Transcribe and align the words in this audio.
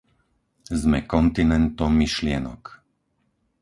Sme 0.81 0.99
kontinentom 1.13 1.91
myšlienok. 2.01 2.63